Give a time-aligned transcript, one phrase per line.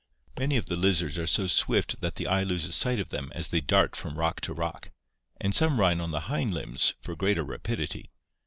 [0.35, 3.49] Many of the lizards are so swift that the eye loses sight of them as
[3.49, 4.89] they dart from rock to rock,
[5.39, 8.09] and some run on the hind limbs for greater rapidity.